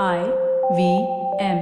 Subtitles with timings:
[0.00, 0.20] I
[0.76, 0.82] V
[1.38, 1.58] M.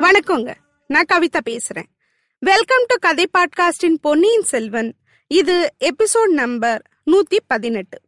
[0.00, 0.54] வணக்கங்க.
[0.86, 1.88] நான் கவிதா பேசுறேன்.
[2.38, 4.96] வெல்கம் டு கதை பாட்காஸ்டின் பொன்னியின் செல்வன்
[5.26, 8.00] இது எபிசோட் நம்பர் நூத்தி பதினெட்டு.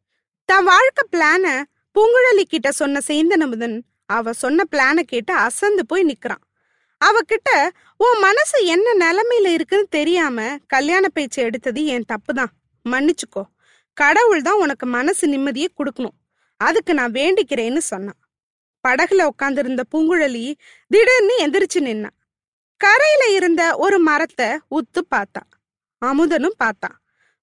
[0.44, 1.62] தன் வாழ்க்கை பிளான
[1.94, 6.44] பூங்குழலி கிட்ட சொன்ன சேந்தனமுதன் அவ சொன்ன பிளான கேட்டு அசந்து போய் நிக்கிறான்.
[7.00, 7.50] அவகிட்ட
[8.00, 12.52] உன் மனசு என்ன நிலைமையில இருக்குன்னு தெரியாம கல்யாண பேச்சு எடுத்தது என் தப்பு தான்
[12.84, 13.42] மன்னிச்சுக்கோ.
[13.96, 16.16] கடவுள் தான் உனக்கு மனசு நிம்மதியை கொடுக்கணும்.
[16.60, 18.20] அதுக்கு நான் வேண்டிக்கிறேன்னு சொன்னான்.
[18.84, 20.44] படகுல உட்காந்துருந்த பூங்குழலி
[20.90, 22.16] திடீர்னு எந்திரிச்சு நின்னான்
[22.80, 25.48] கரையில இருந்த ஒரு மரத்தை உத்து பார்த்தான்
[26.02, 26.96] அமுதனும் பார்த்தான்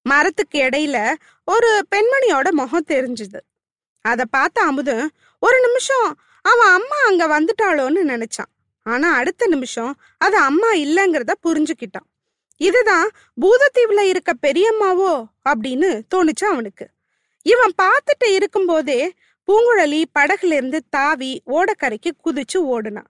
[0.06, 0.98] மரத்துக்கு இடையில
[1.48, 3.40] ஒரு பெண்மணியோட முகம் தெரிஞ்சுது.
[4.06, 5.06] அதை பார்த்த அமுதன்
[5.42, 6.08] ஒரு நிமிஷம்
[6.46, 8.52] அவன் அம்மா அங்க வந்துட்டாளோன்னு நினைச்சான்.
[8.84, 12.08] ஆனா அடுத்த நிமிஷம் அது அம்மா இல்லைங்கிறத புரிஞ்சுக்கிட்டான்.
[12.58, 13.08] இதுதான்
[13.42, 15.14] பூதத்தீவுல இருக்க பெரியம்மாவோ?
[15.50, 16.86] அப்படின்னு தோணுச்சு அவனுக்கு.
[17.46, 19.12] இவன் பார்த்துட்டு இருக்கும்போதே
[19.48, 23.10] பூங்குழலி படகுல இருந்து தாவி ஓடக்கரைக்கு குதிச்சு ஓடுனான்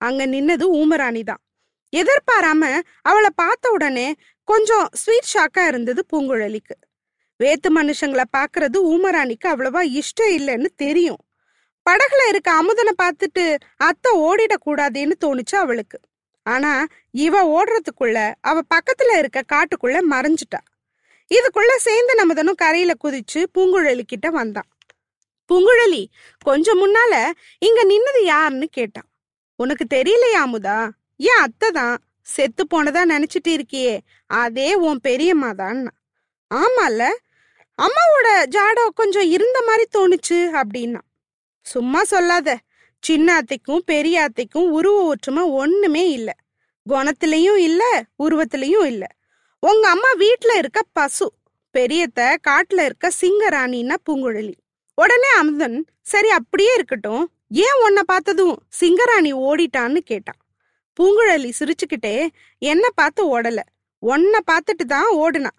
[0.00, 1.42] அங்க நின்னது ஊமராணி தான்
[1.92, 4.14] எதிர்பாராம அவளை பார்த்த உடனே
[4.48, 6.76] கொஞ்சம் ஸ்வீட் ஷாக்கா இருந்தது பூங்குழலிக்கு.
[7.40, 11.20] வேத்து மனுஷங்களை பாக்குறது ஊமராணிக்கு அவ்வளவா இஷ்டம் இல்லைன்னு தெரியும்.
[11.86, 13.44] படகுல இருக்க அமுதனை பார்த்துட்டு
[13.76, 15.98] அத்தை ஓடிடக்கூடாதுன்னு தோணுச்சு அவளுக்கு.
[16.46, 16.72] ஆனா
[17.10, 20.60] இவ ஓடுறதுக்குள்ள அவ பக்கத்துல இருக்க காட்டுக்குள்ள மறைஞ்சிட்டா.
[21.30, 24.68] இதுக்குள்ள சேர்ந்த நமதனும் கரையில குதிச்சு பூங்குழலி கிட்ட வந்தான்.
[25.50, 26.02] பூங்குழலி
[26.44, 27.14] கொஞ்சம் முன்னால
[27.58, 29.08] இங்க நின்னது யாருன்னு கேட்டான்.
[29.58, 30.78] உனக்கு தெரியலையா அமுதா?
[31.16, 31.96] ஏன் அத்தை தான்.
[32.26, 33.94] செத்து போனதா நினைச்சிட்டு இருக்கியே.
[34.26, 35.80] அதே உன் பெரியம்மா தான்
[36.50, 37.02] ஆமால
[37.78, 41.00] அம்மாவோட ஜாடம் கொஞ்சம் இருந்த மாதிரி தோணுச்சு அப்படின்னா.
[41.62, 42.58] சும்மா சொல்லாத.
[43.00, 46.36] சின்ன அத்தைக்கும் பெரிய அத்தைக்கும் உருவ ஒற்றுமை ஒண்ணுமே இல்ல.
[46.88, 49.06] குணத்திலையும் இல்ல உருவத்திலையும் இல்ல.
[49.60, 51.32] உங்க அம்மா வீட்டுல இருக்க பசு
[51.70, 54.54] பெரியத்த காட்டுல இருக்க சிங்கராணின்னா பூங்குழலி.
[54.94, 57.32] உடனே அமுதன் சரி அப்படியே இருக்கட்டும்.
[57.48, 60.40] ஏன் உன்னை பார்த்ததும் சிங்கராணி ஓடிட்டான்னு கேட்டான்.
[61.00, 63.58] பூங்குழலி சிரிச்சுக்கிட்டே என்ன பார்த்து ஓடல.
[63.98, 65.50] உன்னை பார்த்துட்டு தான் ஓடுனா.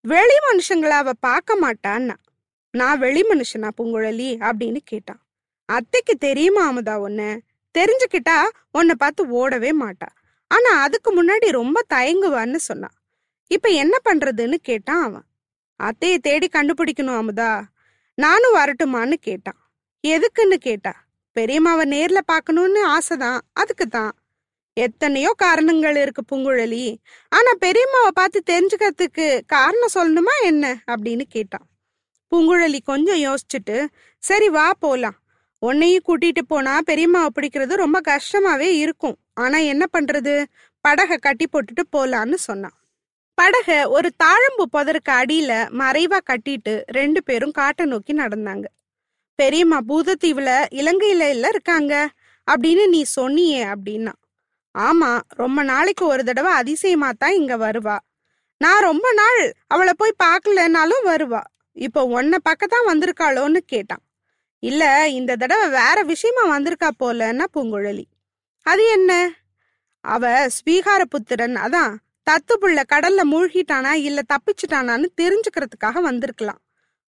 [0.00, 2.16] வெளி மனுஷங்கள அவ பார்க்க மாட்டான்னா.
[2.70, 4.28] நான் வெளி மனுஷனா பூங்குழலி?
[4.40, 5.21] அப்படின்னு கேட்டான்.
[5.72, 7.40] அத்தைக்கு தெரியுமா அமுதா ஒன்று
[7.78, 8.38] தெரிஞ்சுக்கிட்டா
[8.72, 10.10] உன்னை பார்த்து ஓடவே மாட்டா.
[10.48, 12.96] ஆனா அதுக்கு முன்னாடி ரொம்ப தயங்குவான்னு சொன்னான்
[13.46, 15.26] இப்ப என்ன பண்றதுன்னு கேட்டான் அவன்.
[15.82, 17.62] அத்தையை தேடி கண்டுபிடிக்கணும் அமுதா.
[18.14, 19.60] நானும் வரட்டுமான்னு கேட்டான்.
[20.06, 20.92] எதுக்குன்னு கேட்டா.
[21.36, 23.40] பெரியம்மாவை நேர்ல பாக்கணும்னு ஆசைதான்.
[23.52, 24.12] அதுக்கு தான்
[24.74, 26.96] எத்தனையோ காரணங்கள் இருக்கு பூங்குழலி.
[27.28, 30.82] ஆனா பெரியம்மாவை பார்த்து தெரிஞ்சுக்கிறதுக்கு காரணம் சொல்லணுமா என்ன?
[30.86, 31.66] அப்படின்னு கேட்டான்.
[32.30, 33.86] பூங்குழலி கொஞ்சம் யோசிச்சுட்டு
[34.18, 35.18] சரி வா போலாம்.
[35.62, 39.16] உன்னையும் கூட்டிட்டு போனா பெரியம்மாவை பிடிக்கிறது ரொம்ப கஷ்டமாவே இருக்கும்.
[39.34, 40.34] ஆனா என்ன பண்றது?
[40.84, 42.76] படகை கட்டி போட்டுட்டு போலான்னு சொன்னான்
[43.38, 48.66] படகை ஒரு தாழம்பு புதருக்கு அடியில மறைவா கட்டிட்டு ரெண்டு பேரும் காட்டை நோக்கி நடந்தாங்க.
[49.38, 50.50] பெரியம்மா பூதத்தீவுல
[50.80, 51.94] இலங்கையில இல்ல இருக்காங்க
[52.48, 54.12] அப்படின்னு நீ சொன்னியே அப்படின்னா.
[54.74, 55.10] ஆமா
[55.42, 57.96] ரொம்ப நாளைக்கு ஒரு தடவை அதிசயமா தான் இங்க வருவா.
[58.60, 61.42] நான் ரொம்ப நாள் அவளை போய் பார்க்கலனாலும் வருவா.
[61.76, 64.02] இப்போ உன்னை பக்கத்தான் வந்திருக்காளோன்னு கேட்டான்.
[64.62, 68.04] இல்ல இந்த தடவை வேற விஷயமா வந்திருக்கா போலன்னா பூங்குழலி.
[68.62, 69.30] அது என்ன?
[70.00, 71.96] அவ ஸ்வீகார புத்திரன் அதான்
[72.30, 76.60] தத்து புள்ள கடல்ல மூழ்கிட்டானா இல்ல தப்பிச்சிட்டானான்னு தெரிஞ்சுக்கிறதுக்காக வந்திருக்கலாம்.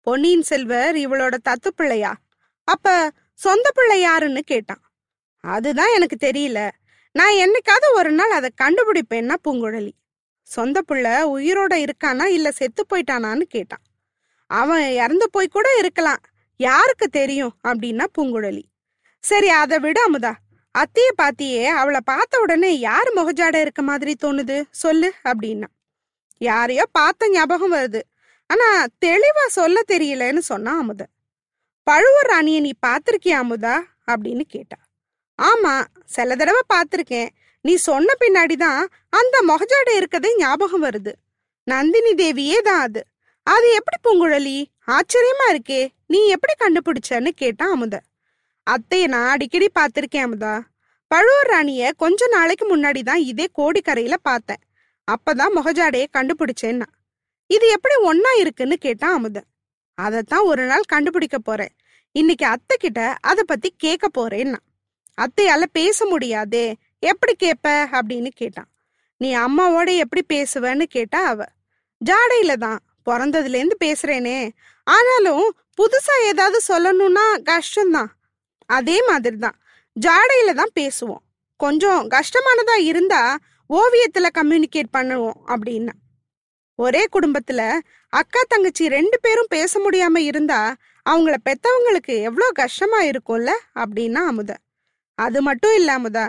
[0.01, 2.17] பொன்னியின் செல்வர் இவளோட தத்து பிள்ளையா?
[2.65, 4.83] அப்ப சொந்த பிள்ளை யாருன்னு கேட்டான்.
[5.41, 6.71] அதுதான் எனக்கு தெரியல.
[7.13, 9.93] நான் என்னைக்காவது ஒரு நாள் அதை கண்டுபிடிப்பேன்னா பூங்குழலி.
[10.43, 13.85] சொந்த புள்ள உயிரோட இருக்கானா இல்ல செத்து போயிட்டானான்னு கேட்டான்.
[14.47, 16.21] அவன் இறந்து போய் கூட இருக்கலாம்.
[16.59, 18.63] யாருக்கு தெரியும் அப்படின்னா பூங்குழலி.
[19.25, 20.33] சரி அதை விட அமுதா.
[20.79, 24.65] அத்தைய பாத்தியே அவளை பார்த்த உடனே யார் முகஜாட இருக்க மாதிரி தோணுது?
[24.71, 25.69] சொல்லு அப்படின்னா.
[26.39, 28.01] யாரையோ பார்த்த ஞாபகம் வருது.
[28.47, 31.07] ஆனா தெளிவா சொல்ல தெரியலன்னு சொன்னா அமுத.
[31.83, 33.77] பழுவூர் ராணியை நீ பார்த்திருக்கியா அமுதா?
[34.07, 34.77] அப்படின்னு கேட்டா.
[35.43, 37.29] ஆமா சில தடவை பார்த்திருக்கேன்.
[37.61, 41.13] நீ சொன்ன பின்னாடிதான் அந்த முகஜாட இருக்கதே ஞாபகம் வருது.
[41.65, 43.06] நந்தினி தேவியே தான் அது.
[43.43, 44.65] அது எப்படி பூங்குழலி?
[44.90, 45.88] ஆச்சரியமா இருக்கே.
[46.06, 48.00] நீ எப்படி கண்டுபிடிச்சன்னு கேட்டான் அமுத.
[48.70, 50.61] அத்தைய நான் அடிக்கடி பார்த்திருக்கேன் அமுதா.
[51.06, 54.56] பழுவூர் ராணிய கொஞ்ச நாளைக்கு முன்னாடி தான் இதே கோடிக்கரையில பார்த்தேன்.
[55.08, 56.87] அப்பதான் முகஜாடையை கண்டுபிடிச்சேன்னா.
[57.46, 59.40] இது எப்படி ஒன்னா இருக்குன்னு கேட்டான் அமுத.
[59.94, 61.75] அதைத்தான் ஒரு நாள் கண்டுபிடிக்க போறேன்.
[62.12, 64.58] இன்னைக்கு அத்தை கிட்ட அதை பத்தி கேட்க போறேன்னா.
[65.19, 66.75] அத்தையால பேச முடியாதே.
[66.99, 68.69] எப்படி கேட்ப அப்படின்னு கேட்டான்
[69.17, 71.44] நீ அம்மாவோட எப்படி பேசுவன்னு கேட்டா அவ.
[72.05, 72.79] ஜாடையில தான்.
[73.10, 74.38] பிறந்ததுலேருந்து பேசுகிறேனே பேசுறேனே.
[74.87, 75.46] ஆனாலும்
[75.78, 78.10] புதுசா ஏதாவது சொல்லணும்னா கஷ்டம்தான்.
[78.66, 79.56] அதே மாதிரி தான்
[79.96, 81.22] ஜாடையில தான் பேசுவோம்.
[81.60, 83.22] கொஞ்சம் கஷ்டமானதா இருந்தா
[83.70, 85.94] ஓவியத்துல கம்யூனிகேட் பண்ணுவோம் அப்படின்னா.
[86.78, 87.62] ஒரே குடும்பத்துல
[88.12, 90.60] அக்கா தங்கச்சி ரெண்டு பேரும் பேச முடியாம இருந்தா
[91.10, 93.50] அவங்கள பெத்தவங்களுக்கு எவ்வளோ கஷ்டமா இருக்கும்ல
[93.82, 94.56] அப்படின்னா அமுதா.
[95.19, 96.26] அது மட்டும் இல்ல அமுதா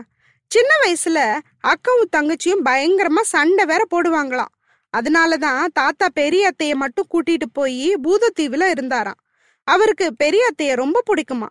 [0.51, 1.19] சின்ன வயசுல
[1.67, 4.53] அக்காவும் தங்கச்சியும் பயங்கரமா சண்டை வேற போடுவாங்களாம்.
[4.97, 9.19] அதனாலதான் தாத்தா பெரிய அத்தைய மட்டும் கூட்டிட்டு போய் பூதத்தீவுல இருந்தாராம்.
[9.63, 11.49] அவருக்கு பெரிய அத்தைய ரொம்ப பிடிக்குமா.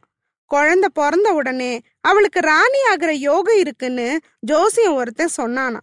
[0.50, 5.80] குழந்தை பிறந்த உடனே அவளுக்கு ராணி ஆகிற யோகம் இருக்குன்னு ஜோசியம் ஒருத்தன் சொன்னானா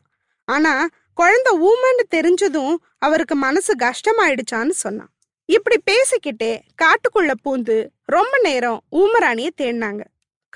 [0.48, 5.12] ஆனா குழந்தை ஊமன்னு தெரிஞ்சதும் அவருக்கு மனசு கஷ்டமாயிடுச்சான்னு சொன்னான்.
[5.50, 10.02] இப்படி பேசிக்கிட்டே காட்டுக்குள்ள பூந்து ரொம்ப நேரம் ஊமராணிய தேடினாங்க.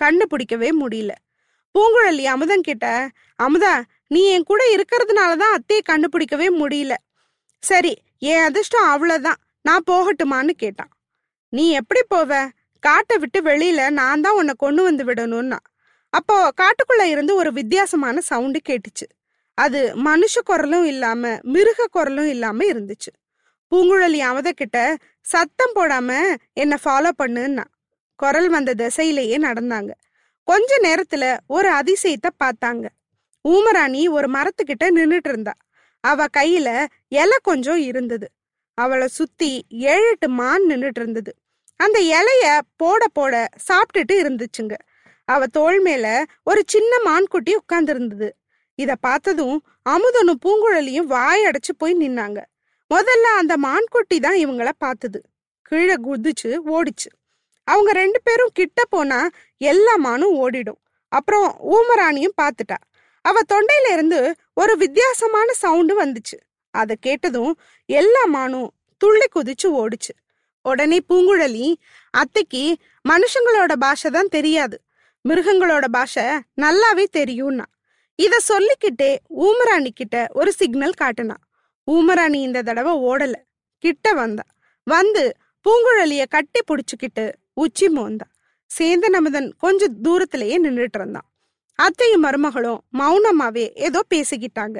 [0.01, 1.11] கண்டுபிடிக்கவே முடியல.
[1.75, 3.09] பூங்குழலி அமுதன் கிட்ட
[3.43, 3.73] அமுதா
[4.11, 6.93] நீ என் கூட இருக்கிறதுனாலதான் அத்தையை கண்டுபிடிக்கவே முடியல.
[7.63, 10.91] சரி என் அதிர்ஷ்டம் அவ்வளோதான் நான் போகட்டுமான்னு கேட்டான்.
[11.49, 12.49] நீ எப்படி போவ?
[12.79, 15.57] காட்டை விட்டு வெளியில நான் தான் உன்னை கொண்டு வந்து விடணும்னா.
[16.13, 19.07] அப்போ காட்டுக்குள்ள இருந்து ஒரு வித்தியாசமான சவுண்டு கேட்டுச்சு.
[19.53, 23.11] அது மனுஷ குரலும் இல்லாம மிருக குரலும் இல்லாம இருந்துச்சு.
[23.71, 27.63] பூங்குழலி அவதக்கிட்ட சத்தம் போடாம என்னை ஃபாலோ பண்ணுன்னா.
[28.15, 29.91] குரல் வந்த திசையிலேயே நடந்தாங்க.
[30.43, 32.85] கொஞ்ச நேரத்துல ஒரு அதிசயத்தை பார்த்தாங்க.
[33.47, 35.53] ஊமராணி ஒரு மரத்துக்கிட்ட நின்னுட்டு இருந்தா
[36.03, 36.69] அவ கையில
[37.07, 38.27] இலை கொஞ்சம் இருந்தது.
[38.77, 41.31] அவளை சுத்தி ஏழு எட்டு மான் நின்றுட்டு இருந்தது
[41.79, 42.45] அந்த இலைய
[42.75, 43.33] போட போட
[43.67, 44.75] சாப்பிட்டுட்டு இருந்துச்சுங்க.
[45.27, 46.05] அவ தோல் மேல
[46.43, 48.29] ஒரு சின்ன மான்குட்டி உட்கார்ந்து இருந்தது
[48.79, 49.57] இத பார்த்ததும்
[49.89, 52.39] அமுதனும் பூங்குழலியும் வாய் அடைச்சு போய் நின்னாங்க.
[52.91, 55.19] முதல்ல அந்த மான்குட்டி தான் இவங்கள பார்த்தது.
[55.61, 57.09] கீழே குதிச்சு ஓடிச்சு.
[57.67, 59.19] அவங்க ரெண்டு பேரும் கிட்ட போனா
[59.61, 60.79] எல்லா மானும் ஓடிடும்.
[61.11, 62.77] அப்புறம் ஊமராணியும் பார்த்துட்டா.
[63.21, 66.37] அவ தொண்டையில இருந்து ஒரு வித்தியாசமான சவுண்டு வந்துச்சு.
[66.71, 70.13] அதை கேட்டதும் எல்லா மானும் துள்ளி குதிச்சு ஓடுச்சு.
[70.61, 71.75] உடனே பூங்குழலி
[72.09, 72.77] அத்தைக்கு
[73.09, 74.81] மனுஷங்களோட பாஷை தான் தெரியாது.
[75.29, 76.23] மிருகங்களோட பாஷை
[76.61, 77.63] நல்லாவே தெரியும்னா.
[78.15, 81.35] இத சொல்லிக்கிட்டே ஊமராணி கிட்ட ஒரு சிக்னல் காட்டுனா.
[81.91, 83.33] ஊமராணி இந்த தடவை ஓடல.
[83.77, 84.43] கிட்ட வந்தா.
[84.83, 88.27] வந்து பூங்குழலிய கட்டி பிடிச்சுக்கிட்டு உச்சி மோந்தா.
[88.79, 91.29] சேந்த நமதன் கொஞ்சம் தூரத்திலேயே நின்றுட்டு இருந்தான்.
[91.83, 94.77] அத்தையும் மருமகளும் மௌனமாவே ஏதோ பேசிக்கிட்டாங்க.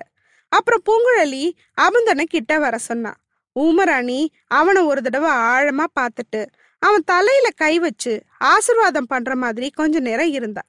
[0.51, 1.43] அப்புறம் பூங்குழலி
[1.85, 3.19] அமுதனை கிட்ட வர சொன்னான்
[3.55, 4.19] ஊமராணி
[4.59, 6.41] அவனை ஒரு தடவை ஆழமா பார்த்துட்டு
[6.81, 8.13] அவன் தலையில கை வச்சு
[8.51, 10.63] ஆசிர்வாதம் பண்ற மாதிரி கொஞ்ச நேரம் இருந்தா.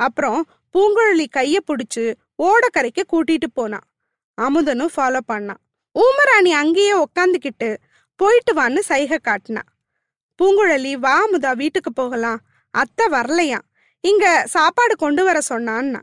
[0.00, 0.40] அப்புறம்
[0.74, 2.04] பூங்குழலி கைய பிடிச்சு
[2.48, 3.86] ஓடக்கரைக்கு கூட்டிட்டு போனான்
[4.38, 5.60] அமுதனும் ஃபாலோ பண்ணான்
[5.94, 7.68] ஊமராணி அங்கேயே உக்காந்துக்கிட்டு
[8.20, 9.68] போயிட்டு வான்னு சைகை காட்டினான்
[10.38, 12.40] பூங்குழலி வா அமுதா வீட்டுக்கு போகலாம்.
[12.74, 13.66] அத்தை வரலையாம்.
[14.00, 16.00] இங்க சாப்பாடு கொண்டு வர சொன்னான்னா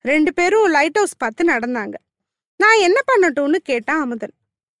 [0.00, 1.94] ரெண்டு பேரும் லைட் ஹவுஸ் பார்த்து நடந்தாங்க.
[2.56, 4.34] நான் என்ன பண்ணட்டும்னு கேட்டான் அமுதன்.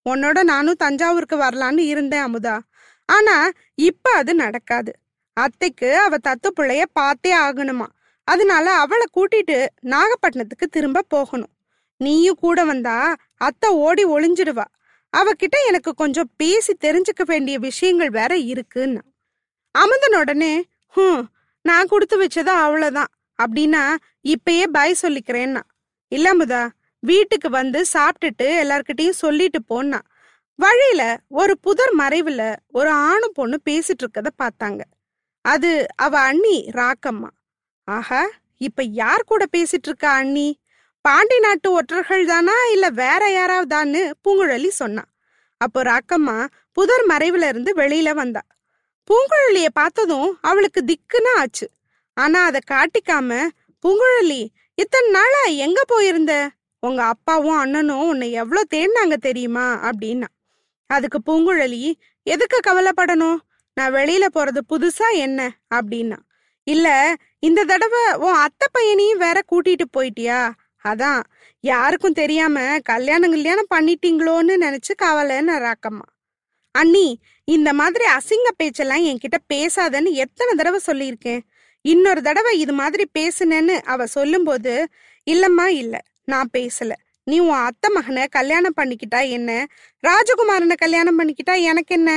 [0.08, 2.58] உன்னோட நானும் தஞ்சாவூருக்கு வரலான்னு இருந்தேன் அமுதா.
[3.04, 4.92] ஆனா இப்ப அது நடக்காது.
[5.32, 7.86] அத்தைக்கு அவ தத்து பிள்ளைய பார்த்தே ஆகணுமா?
[8.24, 11.52] அதனால அவளை கூட்டிட்டு நாகப்பட்டினத்துக்கு திரும்ப போகணும்.
[11.96, 14.64] நீயும் கூட வந்தா அத்தை ஓடி ஒளிஞ்சிடுவா.
[15.16, 19.00] அவகிட்ட எனக்கு கொஞ்சம் பேசி தெரிஞ்சுக்க வேண்டிய விஷயங்கள் வேற இருக்குன்னா.
[19.70, 21.28] அமுதன் உடனே ஹம்
[21.64, 23.10] நான் கொடுத்து வச்சது அவ்வளவுதான்.
[23.38, 23.82] அப்படின்னா
[24.24, 25.62] இப்பயே பாய் சொல்லிக்கிறேன்னா.
[26.12, 26.62] இல்ல முதா
[27.02, 30.00] வீட்டுக்கு வந்து சாப்பிட்டுட்டு எல்லார்கிட்டையும் சொல்லிட்டு போனா
[30.58, 34.80] வழியில ஒரு புதர் மறைவுல ஒரு ஆணும் பொண்ணு பேசிட்டு இருக்கத பார்த்தாங்க.
[35.44, 37.30] அது அவ அண்ணி ராக்கம்மா.
[37.88, 38.22] ஆஹா
[38.56, 40.48] இப்ப யார் கூட பேசிட்டு இருக்கா அண்ணி?
[41.04, 45.04] பாண்டி நாட்டு ஒற்றர்கள் தானா இல்ல வேற யாராவதான்னு பூங்குழலி சொன்னா.
[45.60, 46.36] அப்போ ராக்கம்மா
[46.72, 48.42] புதர் மறைவுல இருந்து வெளியில வந்தா.
[49.10, 51.70] பூங்குழலிய பார்த்ததும் அவளுக்கு திக்குன்னு ஆச்சு.
[52.14, 53.48] ஆனா அதை காட்டிக்காம
[53.84, 56.48] பூங்குழலி இத்தனை நாளா எங்க போயிருந்த?
[56.78, 59.90] உங்க அப்பாவும் அண்ணனும் உன்னை எவ்வளோ தேடினாங்க தெரியுமா?
[59.90, 60.28] அப்படின்னா.
[60.86, 63.38] அதுக்கு பூங்குழலி எதுக்கு கவலைப்படணும்?
[63.74, 65.50] நான் வெளியில போறது புதுசா என்ன?
[65.74, 66.16] அப்படின்னா.
[66.62, 70.50] இல்ல இந்த தடவை உன் அத்தை பையனையும் வேற கூட்டிட்டு போயிட்டியா?
[70.84, 71.22] அதான்.
[71.60, 76.06] யாருக்கும் தெரியாம கல்யாணம் கல்யாணம் பண்ணிட்டீங்களோன்னு நினைச்சு கவலைன்னு ராக்கம்மா.
[76.74, 77.06] அண்ணி
[77.44, 81.40] இந்த மாதிரி அசிங்க பேச்செல்லாம் என்கிட்ட பேசாதன்னு எத்தனை தடவை சொல்லியிருக்கேன்.
[81.84, 84.88] இன்னொரு தடவை இது மாதிரி பேசுனேன்னு அவ சொல்லும்போது
[85.26, 86.92] இல்லம்மா இல்ல நான் பேசல.
[87.26, 89.66] நீ உன் அத்தை மகனை கல்யாணம் பண்ணிக்கிட்டா என்ன?
[90.04, 92.10] ராஜகுமாரனை கல்யாணம் பண்ணிக்கிட்டா எனக்கு என்ன?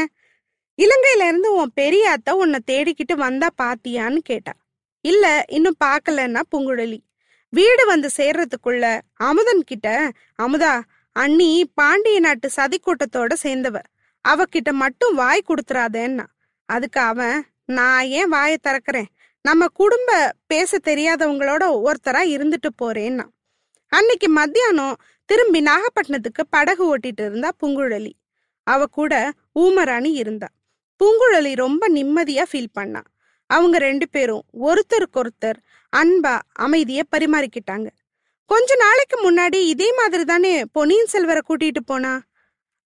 [0.80, 4.54] இலங்கையில இருந்து உன் பெரிய அத்தை உன்னை தேடிக்கிட்டு வந்தா பாத்தியான்னு கேட்டா.
[5.02, 7.00] இல்ல இன்னும் பார்க்கலன்னா பூங்குழலி.
[7.50, 10.82] வீடு வந்து சேர்றதுக்குள்ள அமுதன் கிட்ட அமுதா
[11.16, 13.78] அண்ணி பாண்டிய நாட்டு சதி கூட்டத்தோட சேர்ந்தவ.
[14.28, 16.26] அவகிட்ட மட்டும் வாய் கொடுத்துறாதேன்னா
[16.66, 19.10] அதுக்கு அவன் நான் ஏன் வாயை திறக்கிறேன்?
[19.42, 23.26] நம்ம குடும்ப பேச தெரியாதவங்களோட ஒருத்தரா இருந்துட்டு போறேன்னா.
[23.88, 28.12] அன்னைக்கு மத்தியானம் திரும்பி நாகப்பட்டினத்துக்கு படகு ஓட்டிட்டு இருந்தா பூங்குழலி.
[28.64, 30.48] அவ கூட ஊமராணி இருந்தா.
[31.00, 33.02] பூங்குழலி ரொம்ப நிம்மதியா ஃபீல் பண்ணா.
[33.46, 35.60] அவங்க ரெண்டு பேரும் ஒருத்தருக்கொருத்தர்
[35.94, 37.88] அன்பா அமைதிய பரிமாறிக்கிட்டாங்க.
[38.46, 42.22] கொஞ்ச நாளைக்கு முன்னாடி இதே மாதிரி தானே பொன்னியின் செல்வரை கூட்டிட்டு போனா?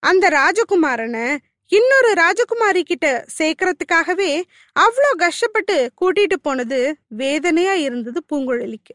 [0.03, 1.37] அந்த ராஜகுமாரனை
[1.71, 4.41] இன்னொரு ராஜகுமாரி கிட்ட சேர்க்கறதுக்காகவே
[4.75, 8.93] அவ்வளோ கஷ்டப்பட்டு கூட்டிட்டு போனது வேதனையா இருந்தது பூங்குழலிக்கு.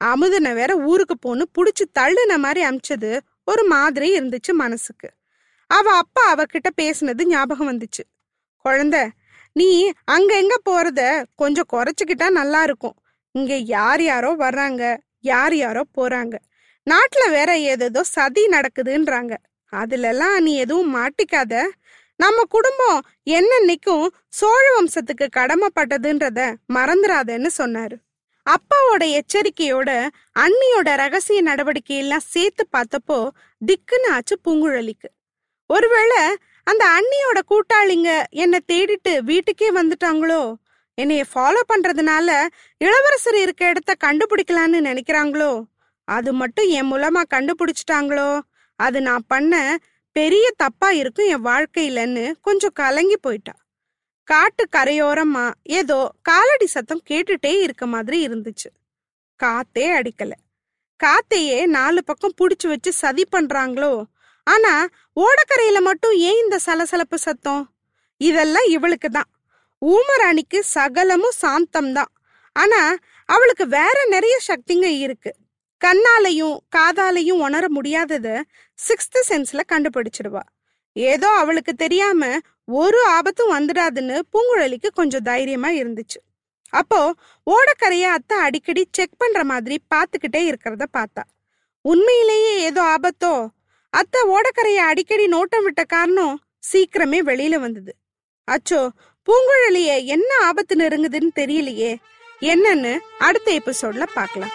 [0.00, 5.08] அமுதனை வேற ஊருக்கு போன்னு புடிச்சு தள்ளுன மாதிரி அமிச்சது ஒரு மாதிரி இருந்துச்சு மனசுக்கு.
[5.66, 8.02] அவ அப்பா அவகிட்ட பேசினது ஞாபகம் வந்துச்சு.
[8.64, 9.02] குழந்தை
[9.52, 11.00] நீ அங்க எங்க போறத
[11.34, 12.96] கொஞ்சம் குறைச்சிக்கிட்டா நல்லா இருக்கும்.
[13.34, 14.82] இங்க யார் யாரோ வர்றாங்க
[15.20, 16.34] யார் யாரோ போறாங்க.
[16.86, 19.34] நாட்டுல வேற ஏதேதோ சதி நடக்குதுன்றாங்க.
[19.76, 21.54] அதுலலாம் நீ எதுவும் மாட்டிக்காத.
[22.16, 22.98] நம்ம குடும்பம்
[23.30, 26.40] என்னன்னைக்கும் சோழ வம்சத்துக்கு கடமைப்பட்டதுன்றத
[26.74, 27.96] மறந்துடாதன்னு சொன்னாரு.
[28.46, 29.90] அப்பாவோட எச்சரிக்கையோட
[30.38, 33.28] அண்ணியோட ரகசிய நடவடிக்கை எல்லாம் சேர்த்து பார்த்தப்போ
[33.66, 35.08] திக்குன்னு ஆச்சு பூங்குழலிக்கு.
[35.66, 36.22] ஒருவேளை
[36.64, 40.54] அந்த அண்ணியோட கூட்டாளிங்க என்னை தேடிட்டு வீட்டுக்கே வந்துட்டாங்களோ?
[40.94, 42.28] என்னைய ஃபாலோ பண்றதுனால
[42.76, 45.64] இளவரசர் இருக்க இடத்த கண்டுபிடிக்கலான்னு நினைக்கிறாங்களோ?
[46.04, 48.40] அது மட்டும் என் மூலமா கண்டுபிடிச்சிட்டாங்களோ?
[48.76, 49.78] அது நான் பண்ண
[50.12, 53.52] பெரிய தப்பா இருக்கும் என் வாழ்க்கையிலன்னு கொஞ்சம் கலங்கி போயிட்டா.
[54.24, 58.68] காட்டு கரையோரமா ஏதோ காலடி சத்தம் கேட்டுட்டே இருக்க மாதிரி இருந்துச்சு.
[59.40, 60.32] காத்தே அடிக்கல.
[61.00, 64.04] காத்தையே நாலு பக்கம் புடிச்சு வச்சு சதி பண்றாங்களோ?
[64.44, 64.86] ஆனா
[65.16, 67.64] ஓடக்கரையில மட்டும் ஏன் இந்த சலசலப்பு சத்தம்?
[68.16, 69.30] இதெல்லாம் இவளுக்கு தான்.
[69.82, 72.12] ஊமராணிக்கு சகலமும் சாந்தம் தான்
[72.52, 72.80] ஆனா
[73.28, 75.30] அவளுக்கு வேற நிறைய சக்திங்க இருக்கு.
[75.84, 78.42] கண்ணாலையும் காதாலையும் உணர முடியாதத
[78.78, 80.42] சிக்ஸ்த் சென்ஸ்ல கண்டுபிடிச்சிடுவா.
[80.92, 86.20] ஏதோ அவளுக்கு தெரியாம ஒரு ஆபத்தும் வந்துடாதுன்னு பூங்குழலிக்கு கொஞ்சம் தைரியமா இருந்துச்சு.
[86.70, 87.14] அப்போ
[87.50, 91.24] ஓடக்கரைய அத்தை அடிக்கடி செக் பண்ற மாதிரி பார்த்துக்கிட்டே இருக்கிறத பார்த்தா.
[91.80, 93.48] உண்மையிலேயே ஏதோ ஆபத்தோ?
[93.90, 96.40] அத்தை ஓடக்கரைய அடிக்கடி நோட்டம் விட்ட காரணம்
[96.72, 97.94] சீக்கிரமே வெளியில வந்தது.
[98.48, 98.88] அச்சோ
[99.28, 101.92] பூங்குழலிய என்ன ஆபத்து நெருங்குதுன்னு தெரியலையே.
[102.40, 104.54] என்னன்னு அடுத்த எபிசோட்ல பார்க்கலாம்.